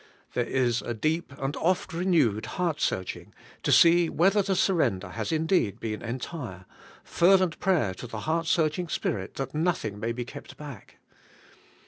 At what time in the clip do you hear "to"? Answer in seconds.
3.61-3.71, 7.93-8.07